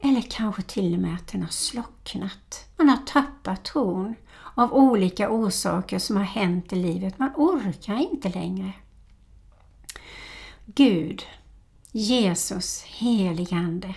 Eller 0.00 0.20
kanske 0.20 0.62
till 0.62 0.94
och 0.94 1.00
med 1.00 1.14
att 1.14 1.26
den 1.26 1.42
har 1.42 1.48
slocknat. 1.48 2.68
Man 2.76 2.88
har 2.88 2.96
tappat 2.96 3.64
tron 3.64 4.14
av 4.54 4.72
olika 4.74 5.30
orsaker 5.30 5.98
som 5.98 6.16
har 6.16 6.24
hänt 6.24 6.72
i 6.72 6.76
livet. 6.76 7.18
Man 7.18 7.30
orkar 7.36 7.96
inte 7.96 8.28
längre. 8.28 8.72
Gud, 10.66 11.22
Jesus, 11.92 12.82
heligande. 12.82 13.94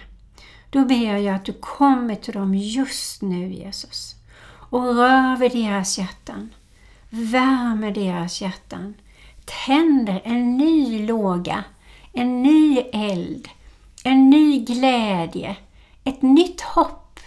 Då 0.70 0.86
ber 0.86 1.18
jag 1.18 1.36
att 1.36 1.46
du 1.46 1.54
kommer 1.54 2.16
till 2.16 2.34
dem 2.34 2.56
just 2.56 3.22
nu 3.22 3.54
Jesus 3.54 4.16
och 4.70 4.96
rör 4.96 5.38
vid 5.38 5.52
deras 5.52 5.98
hjärtan. 5.98 6.50
Värmer 7.10 7.92
deras 7.92 8.42
hjärtan. 8.42 8.94
Tänder 9.66 10.22
en 10.24 10.58
ny 10.58 11.06
låga, 11.06 11.64
en 12.14 12.44
ny 12.44 12.78
eld, 12.78 13.48
en 14.04 14.30
ny 14.30 14.66
glädje, 14.66 15.56
ett 16.04 16.22
nytt 16.22 16.62
hopp 16.62 17.20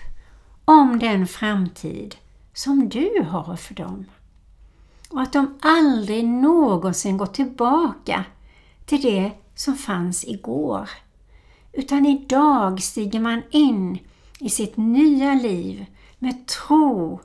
om 0.64 0.98
den 0.98 1.26
framtid 1.26 2.16
som 2.54 2.88
du 2.88 3.26
har 3.30 3.56
för 3.56 3.74
dem. 3.74 4.04
Och 5.10 5.22
att 5.22 5.32
de 5.32 5.58
aldrig 5.60 6.24
någonsin 6.24 7.16
går 7.16 7.26
tillbaka 7.26 8.24
till 8.86 9.02
det 9.02 9.30
som 9.54 9.74
fanns 9.74 10.24
igår. 10.24 10.90
Utan 11.72 12.06
idag 12.06 12.82
stiger 12.82 13.20
man 13.20 13.42
in 13.50 13.98
i 14.40 14.50
sitt 14.50 14.76
nya 14.76 15.34
liv 15.34 15.86
med 16.18 16.46
tro, 16.46 17.20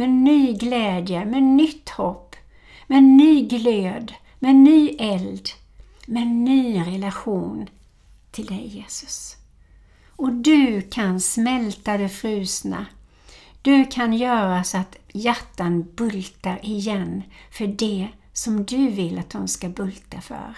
med 0.00 0.10
ny 0.10 0.52
glädje, 0.52 1.24
med 1.24 1.42
nytt 1.42 1.90
hopp, 1.90 2.36
med 2.86 3.02
ny 3.02 3.48
glöd, 3.48 4.12
med 4.38 4.54
ny 4.54 4.88
eld, 4.98 5.48
med 6.06 6.26
ny 6.26 6.80
relation 6.80 7.68
till 8.30 8.46
dig 8.46 8.66
Jesus. 8.66 9.36
Och 10.16 10.32
du 10.32 10.82
kan 10.82 11.20
smälta 11.20 11.98
det 11.98 12.08
frusna. 12.08 12.86
Du 13.62 13.84
kan 13.84 14.12
göra 14.12 14.64
så 14.64 14.78
att 14.78 14.96
hjärtan 15.12 15.86
bultar 15.96 16.58
igen 16.62 17.22
för 17.50 17.66
det 17.66 18.08
som 18.32 18.64
du 18.64 18.90
vill 18.90 19.18
att 19.18 19.30
de 19.30 19.48
ska 19.48 19.68
bulta 19.68 20.20
för. 20.20 20.56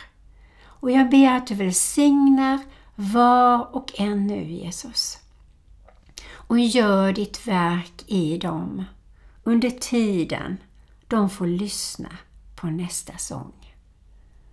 Och 0.64 0.90
jag 0.90 1.10
ber 1.10 1.36
att 1.36 1.46
du 1.46 1.54
välsignar 1.54 2.58
var 2.94 3.76
och 3.76 4.00
en 4.00 4.26
nu 4.26 4.44
Jesus. 4.44 5.18
Och 6.30 6.58
gör 6.58 7.12
ditt 7.12 7.46
verk 7.46 8.04
i 8.06 8.38
dem 8.38 8.84
under 9.44 9.70
tiden 9.70 10.56
de 11.08 11.30
får 11.30 11.46
lyssna 11.46 12.18
på 12.54 12.66
nästa 12.66 13.16
sång. 13.18 13.74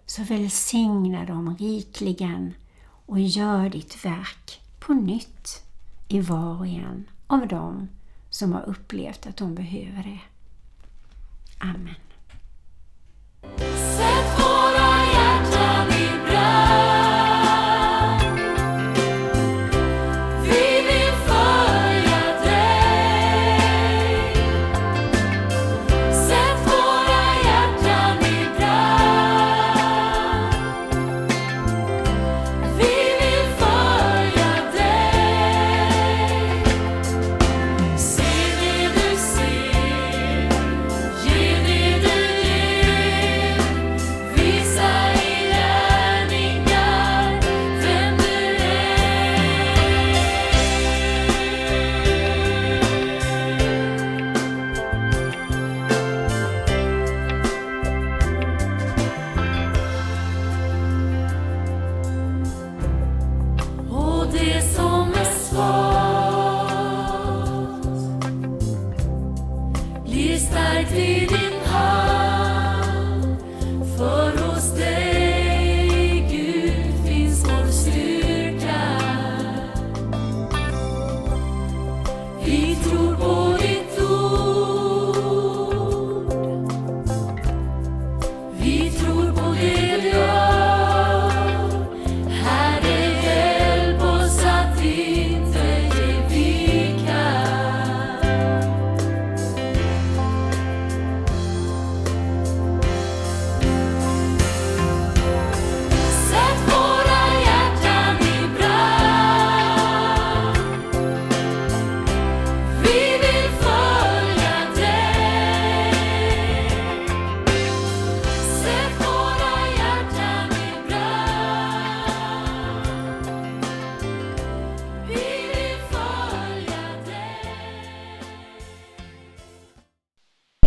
Så 0.05 0.23
välsigna 0.23 1.25
dem 1.25 1.57
rikligen 1.57 2.53
och 3.05 3.19
gör 3.19 3.69
ditt 3.69 4.05
verk 4.05 4.61
på 4.79 4.93
nytt 4.93 5.63
i 6.07 6.19
var 6.19 6.59
och 6.59 6.67
en 6.67 7.09
av 7.27 7.47
dem 7.47 7.89
som 8.29 8.53
har 8.53 8.69
upplevt 8.69 9.27
att 9.27 9.37
de 9.37 9.55
behöver 9.55 10.03
det. 10.03 10.19
Amen. 11.59 11.95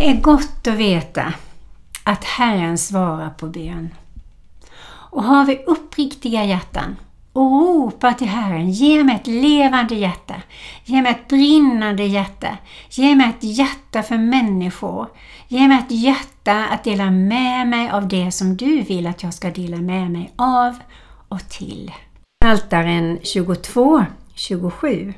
Det 0.03 0.09
är 0.09 0.21
gott 0.21 0.67
att 0.67 0.73
veta 0.73 1.33
att 2.03 2.23
Herren 2.23 2.77
svarar 2.77 3.29
på 3.29 3.47
bön. 3.47 3.89
Och 4.85 5.23
har 5.23 5.45
vi 5.45 5.63
uppriktiga 5.67 6.45
hjärtan 6.45 6.95
och 7.33 7.51
ropar 7.51 8.13
till 8.13 8.27
Herren, 8.27 8.71
ge 8.71 9.03
mig 9.03 9.15
ett 9.15 9.27
levande 9.27 9.95
hjärta, 9.95 10.35
ge 10.83 11.01
mig 11.01 11.11
ett 11.11 11.27
brinnande 11.27 12.03
hjärta, 12.03 12.57
ge 12.89 13.15
mig 13.15 13.29
ett 13.29 13.43
hjärta 13.43 14.03
för 14.03 14.17
människor, 14.17 15.07
ge 15.47 15.67
mig 15.67 15.77
ett 15.77 15.91
hjärta 15.91 16.67
att 16.67 16.83
dela 16.83 17.11
med 17.11 17.67
mig 17.67 17.89
av 17.89 18.07
det 18.07 18.31
som 18.31 18.57
du 18.57 18.81
vill 18.81 19.07
att 19.07 19.23
jag 19.23 19.33
ska 19.33 19.49
dela 19.49 19.77
med 19.77 20.11
mig 20.11 20.31
av 20.35 20.75
och 21.27 21.49
till. 21.49 21.91
Altaren 22.45 23.19
22, 23.23 24.05
27 24.35 25.13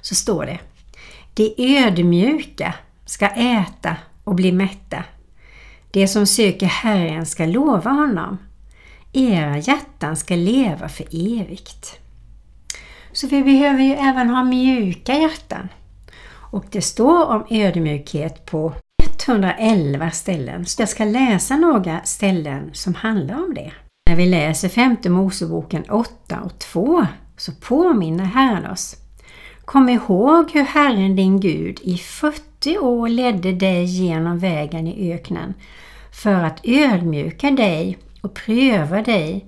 så 0.00 0.14
står 0.14 0.46
det 0.46 0.58
De 1.34 1.54
ödmjuka 1.78 2.74
ska 3.04 3.26
äta 3.26 3.96
och 4.28 4.34
bli 4.34 4.52
mätta. 4.52 5.04
Det 5.90 6.08
som 6.08 6.26
söker 6.26 6.66
Herren 6.66 7.26
ska 7.26 7.46
lova 7.46 7.90
honom. 7.90 8.38
Era 9.12 9.58
hjärtan 9.58 10.16
ska 10.16 10.34
leva 10.34 10.88
för 10.88 11.06
evigt. 11.40 11.98
Så 13.12 13.26
vi 13.26 13.42
behöver 13.42 13.82
ju 13.82 13.92
även 13.92 14.30
ha 14.30 14.44
mjuka 14.44 15.14
hjärtan. 15.14 15.68
Och 16.50 16.64
det 16.70 16.82
står 16.82 17.26
om 17.26 17.46
ödmjukhet 17.50 18.46
på 18.46 18.72
111 19.26 20.10
ställen. 20.10 20.66
Så 20.66 20.82
jag 20.82 20.88
ska 20.88 21.04
läsa 21.04 21.56
några 21.56 22.00
ställen 22.04 22.70
som 22.72 22.94
handlar 22.94 23.34
om 23.34 23.54
det. 23.54 23.72
När 24.10 24.16
vi 24.16 24.26
läser 24.26 24.68
femte 24.68 25.10
Moseboken 25.10 25.84
8 25.90 26.40
och 26.40 26.58
2 26.58 27.06
så 27.36 27.52
påminner 27.52 28.24
Herren 28.24 28.66
oss. 28.66 29.07
Kom 29.68 29.88
ihåg 29.88 30.50
hur 30.50 30.62
Herren 30.62 31.16
din 31.16 31.40
Gud 31.40 31.80
i 31.82 31.96
40 31.96 32.78
år 32.78 33.08
ledde 33.08 33.52
dig 33.52 33.84
genom 33.84 34.38
vägen 34.38 34.86
i 34.86 35.12
öknen 35.12 35.54
för 36.12 36.44
att 36.44 36.60
ödmjuka 36.64 37.50
dig 37.50 37.98
och 38.20 38.34
pröva 38.34 39.02
dig 39.02 39.46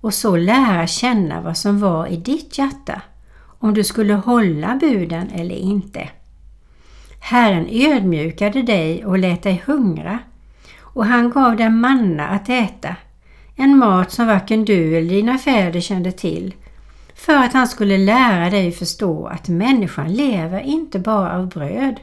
och 0.00 0.14
så 0.14 0.36
lära 0.36 0.86
känna 0.86 1.40
vad 1.40 1.56
som 1.56 1.80
var 1.80 2.06
i 2.06 2.16
ditt 2.16 2.58
hjärta, 2.58 3.02
om 3.58 3.74
du 3.74 3.84
skulle 3.84 4.14
hålla 4.14 4.78
buden 4.80 5.30
eller 5.34 5.56
inte. 5.56 6.08
Herren 7.20 7.68
ödmjukade 7.70 8.62
dig 8.62 9.04
och 9.04 9.18
lät 9.18 9.42
dig 9.42 9.62
hungra 9.66 10.18
och 10.80 11.06
han 11.06 11.30
gav 11.30 11.56
dig 11.56 11.70
manna 11.70 12.28
att 12.28 12.48
äta, 12.48 12.96
en 13.56 13.78
mat 13.78 14.12
som 14.12 14.26
varken 14.26 14.64
du 14.64 14.96
eller 14.96 15.08
dina 15.10 15.38
fäder 15.38 15.80
kände 15.80 16.12
till, 16.12 16.54
för 17.24 17.36
att 17.36 17.52
han 17.52 17.68
skulle 17.68 17.98
lära 17.98 18.50
dig 18.50 18.72
förstå 18.72 19.26
att 19.26 19.48
människan 19.48 20.12
lever 20.12 20.60
inte 20.60 20.98
bara 20.98 21.38
av 21.38 21.48
bröd, 21.48 22.00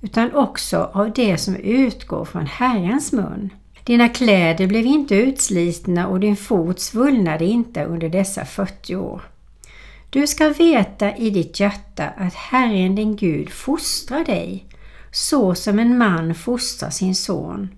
utan 0.00 0.34
också 0.34 0.90
av 0.92 1.12
det 1.12 1.38
som 1.38 1.56
utgår 1.56 2.24
från 2.24 2.46
Herrens 2.46 3.12
mun. 3.12 3.50
Dina 3.84 4.08
kläder 4.08 4.66
blev 4.66 4.86
inte 4.86 5.14
utslitna 5.14 6.06
och 6.06 6.20
din 6.20 6.36
fot 6.36 6.80
svullnade 6.80 7.44
inte 7.44 7.84
under 7.84 8.08
dessa 8.08 8.44
40 8.44 8.96
år. 8.96 9.22
Du 10.10 10.26
ska 10.26 10.48
veta 10.48 11.16
i 11.16 11.30
ditt 11.30 11.60
hjärta 11.60 12.08
att 12.16 12.34
Herren 12.34 12.94
din 12.94 13.16
Gud 13.16 13.50
fostrar 13.50 14.24
dig 14.24 14.66
så 15.12 15.54
som 15.54 15.78
en 15.78 15.98
man 15.98 16.34
fostrar 16.34 16.90
sin 16.90 17.14
son. 17.14 17.68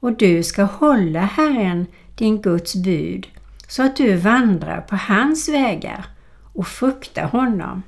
Och 0.00 0.16
du 0.16 0.42
ska 0.42 0.62
hålla 0.62 1.20
Herren 1.20 1.86
din 2.14 2.42
Guds 2.42 2.76
bud 2.76 3.28
så 3.68 3.82
att 3.82 3.96
du 3.96 4.16
vandrar 4.16 4.80
på 4.80 4.96
hans 4.96 5.48
vägar 5.48 6.06
och 6.52 6.66
frukta 6.66 7.22
honom. 7.22 7.82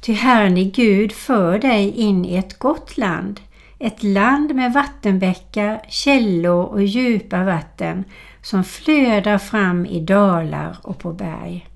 Ty 0.00 0.12
Herren 0.12 0.54
din 0.54 0.70
Gud 0.70 1.12
för 1.12 1.58
dig 1.58 1.90
in 1.90 2.24
i 2.24 2.36
ett 2.36 2.58
gott 2.58 2.96
land, 2.96 3.40
ett 3.78 4.02
land 4.02 4.54
med 4.54 4.72
vattenbäckar, 4.72 5.82
källor 5.88 6.64
och 6.64 6.82
djupa 6.82 7.44
vatten 7.44 8.04
som 8.42 8.64
flödar 8.64 9.38
fram 9.38 9.86
i 9.86 10.00
dalar 10.00 10.76
och 10.82 10.98
på 10.98 11.12
berg. 11.12 11.68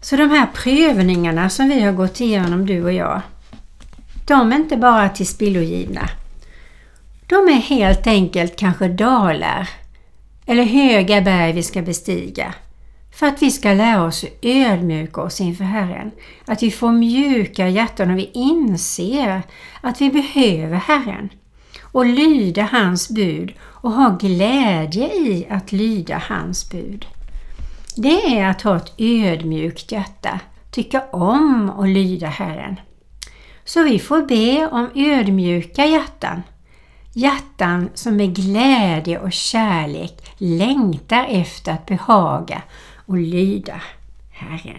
Så 0.00 0.16
de 0.16 0.30
här 0.30 0.46
prövningarna 0.54 1.48
som 1.48 1.68
vi 1.68 1.80
har 1.80 1.92
gått 1.92 2.20
igenom 2.20 2.66
du 2.66 2.84
och 2.84 2.92
jag, 2.92 3.20
de 4.26 4.52
är 4.52 4.56
inte 4.56 4.76
bara 4.76 5.08
till 5.08 5.26
spillogivna. 5.26 6.08
De 7.26 7.34
är 7.34 7.60
helt 7.60 8.06
enkelt 8.06 8.56
kanske 8.56 8.88
dalar 8.88 9.68
eller 10.46 10.64
höga 10.64 11.20
berg 11.20 11.52
vi 11.52 11.62
ska 11.62 11.82
bestiga 11.82 12.54
för 13.12 13.26
att 13.26 13.42
vi 13.42 13.50
ska 13.50 13.72
lära 13.72 14.04
oss 14.04 14.24
att 14.24 14.30
ödmjuka 14.42 15.20
oss 15.20 15.40
inför 15.40 15.64
Herren. 15.64 16.10
Att 16.46 16.62
vi 16.62 16.70
får 16.70 16.92
mjuka 16.92 17.68
hjärtan 17.68 18.10
och 18.10 18.18
vi 18.18 18.30
inser 18.34 19.42
att 19.80 20.00
vi 20.00 20.10
behöver 20.10 20.76
Herren 20.76 21.28
och 21.82 22.06
lyda 22.06 22.62
hans 22.62 23.10
bud 23.10 23.52
och 23.62 23.92
ha 23.92 24.18
glädje 24.20 25.06
i 25.06 25.46
att 25.50 25.72
lyda 25.72 26.22
hans 26.28 26.70
bud. 26.70 27.06
Det 27.96 28.38
är 28.38 28.46
att 28.46 28.62
ha 28.62 28.76
ett 28.76 28.94
ödmjukt 28.98 29.92
hjärta, 29.92 30.40
tycka 30.70 31.02
om 31.12 31.70
och 31.70 31.88
lyda 31.88 32.26
Herren. 32.26 32.80
Så 33.64 33.82
vi 33.82 33.98
får 33.98 34.22
be 34.22 34.66
om 34.66 34.90
ödmjuka 34.94 35.86
hjärtan. 35.86 36.42
Hjärtan 37.14 37.90
som 37.94 38.16
med 38.16 38.34
glädje 38.34 39.18
och 39.18 39.32
kärlek 39.32 40.34
längtar 40.38 41.26
efter 41.28 41.72
att 41.72 41.86
behaga 41.86 42.62
och 43.12 43.18
lyda 43.18 43.82
Herren. 44.30 44.78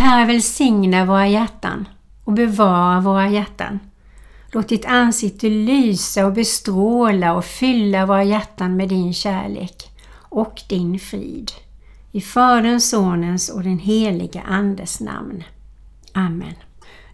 Herre 0.00 0.26
välsigna 0.26 1.04
våra 1.04 1.28
hjärtan 1.28 1.88
och 2.24 2.32
bevara 2.32 3.00
våra 3.00 3.28
hjärtan. 3.28 3.78
Låt 4.52 4.68
ditt 4.68 4.84
ansikte 4.84 5.48
lysa 5.48 6.26
och 6.26 6.32
bestråla 6.32 7.34
och 7.34 7.44
fylla 7.44 8.06
våra 8.06 8.24
hjärtan 8.24 8.76
med 8.76 8.88
din 8.88 9.14
kärlek 9.14 9.90
och 10.14 10.60
din 10.68 10.98
frid. 10.98 11.52
I 12.12 12.20
Faderns, 12.20 12.90
Sonens 12.90 13.48
och 13.48 13.62
den 13.62 13.78
helige 13.78 14.42
Andes 14.42 15.00
namn. 15.00 15.44
Amen. 16.12 16.54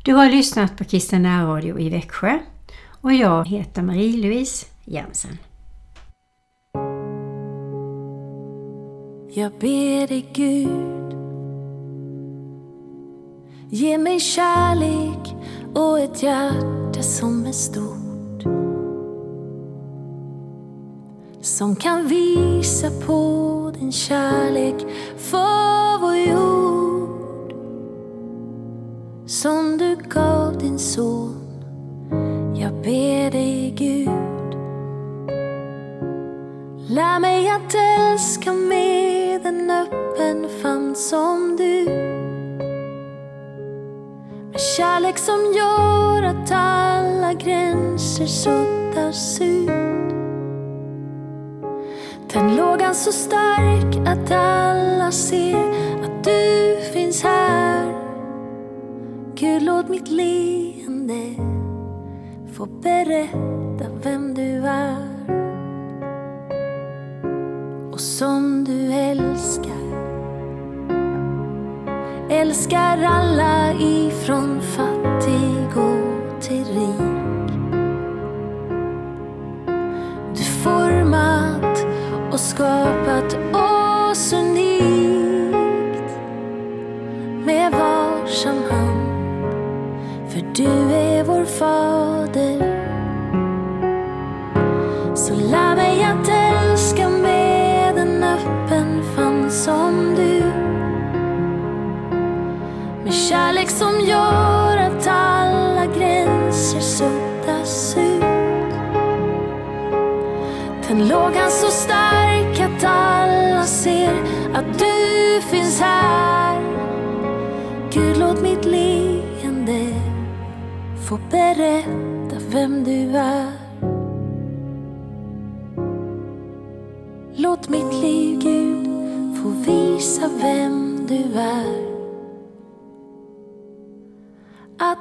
Du 0.02 0.14
har 0.14 0.30
lyssnat 0.30 0.76
på 0.76 0.84
Kristen 0.84 1.46
Radio 1.46 1.78
i 1.78 1.88
Växjö 1.88 2.38
och 3.00 3.12
jag 3.12 3.48
heter 3.48 3.82
Marie-Louise 3.82 4.66
Jensen. 4.84 5.38
Jag 9.30 9.52
ber 9.52 10.06
dig 10.06 10.30
Gud. 10.32 11.16
Ge 13.70 13.98
mig 13.98 14.20
kärlek 14.20 15.34
och 15.74 16.00
ett 16.00 16.22
hjärta 16.22 17.02
som 17.02 17.46
är 17.46 17.52
stort. 17.52 18.42
Som 21.40 21.76
kan 21.76 22.06
visa 22.06 22.90
på 23.06 23.72
din 23.78 23.92
kärlek 23.92 24.86
för 25.16 26.00
vår 26.00 26.16
jord. 26.16 27.52
Som 29.26 29.78
du 29.78 29.96
gav 29.96 30.58
din 30.58 30.78
son. 30.78 31.34
Jag 32.56 32.72
ber 32.72 33.30
dig 33.30 33.74
Gud. 33.76 34.08
Lär 36.90 37.20
mig 37.20 37.50
att 37.50 37.74
älska 37.74 38.52
mer 38.52 39.07
en 39.48 39.70
öppen 39.70 40.48
famn 40.62 40.94
som 40.94 41.56
du. 41.56 41.84
Med 44.50 44.61
kärlek 44.76 45.18
som 45.18 45.52
gör 45.56 46.22
att 46.22 46.50
alla 46.52 47.32
gränser 47.32 48.26
suddas 48.26 49.40
ut. 49.40 49.68
Tänd 52.28 52.56
lågan 52.56 52.88
alltså 52.88 53.12
så 53.12 53.18
stark 53.18 54.08
att 54.08 54.30
alla 54.30 55.11
ser 55.11 55.70
att 56.04 56.24
du 56.24 56.76
finns 56.92 57.22
här. 57.22 57.94
Gud, 59.34 59.62
låt 59.62 59.88
mitt 59.88 60.08
leende 60.08 61.42
få 62.52 62.66
berätta 62.66 63.88
vem 64.02 64.34
du 64.34 64.66
är 64.66 65.07
och 67.98 68.02
som 68.02 68.64
du 68.64 68.92
älskar. 68.92 69.88
Älskar 72.30 73.02
alla 73.02 73.72
ifrån 73.72 74.61
fattig 74.62 74.97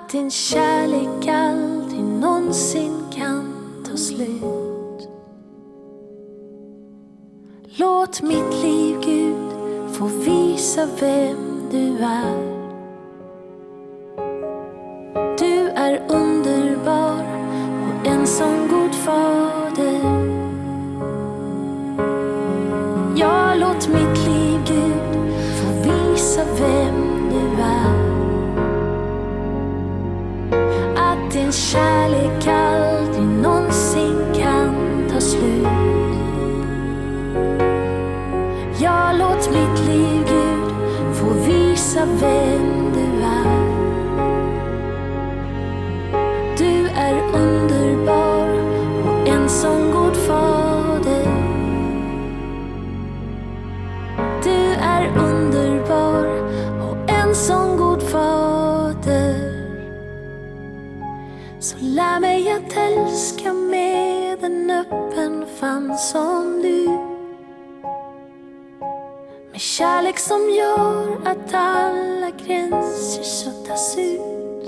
Att 0.07 0.13
din 0.13 0.31
kärlek 0.31 1.27
aldrig 1.27 2.03
någonsin 2.03 2.93
kan 3.15 3.53
ta 3.89 3.97
slut. 3.97 5.09
Låt 7.65 8.21
mitt 8.21 8.63
liv, 8.63 8.97
Gud, 9.05 9.51
få 9.93 10.05
visa 10.05 10.87
vem 10.99 11.69
du 11.71 11.97
är. 11.97 12.56
Är 55.07 55.17
underbar 55.17 56.25
och 56.89 57.09
en 57.09 57.35
sån 57.35 57.77
god 57.77 58.03
fader. 58.03 59.57
Så 61.59 61.77
lär 61.79 62.19
mig 62.19 62.51
att 62.51 62.77
älska 62.77 63.53
med 63.53 64.43
en 64.43 64.71
öppen 64.71 65.45
famn 65.59 65.97
som 65.97 66.61
du. 66.61 66.89
Med 69.51 69.61
kärlek 69.61 70.19
som 70.19 70.49
gör 70.49 71.17
att 71.25 71.53
alla 71.53 72.29
gränser 72.45 73.23
suddas 73.23 73.97
ut. 73.97 74.65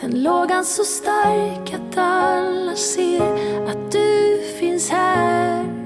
Den 0.00 0.22
lågan 0.22 0.64
så 0.64 0.84
stark 0.84 1.74
att 1.74 1.98
alla 1.98 2.74
ser 2.74 3.22
att 3.68 3.92
du 3.92 4.40
finns 4.60 4.90
här. 4.90 5.83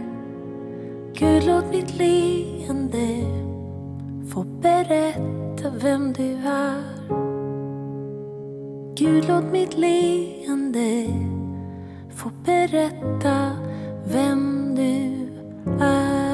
Gud, 1.18 1.44
låt 1.44 1.70
mitt 1.70 1.98
leende 1.98 3.08
få 4.30 4.42
berätta 4.42 5.70
vem 5.70 6.12
du 6.12 6.36
är. 6.46 6.82
Gud, 8.94 9.24
låt 9.28 9.52
mitt 9.52 9.78
leende 9.78 11.06
få 12.10 12.30
berätta 12.44 13.52
vem 14.04 14.74
du 14.74 15.28
är. 15.80 16.27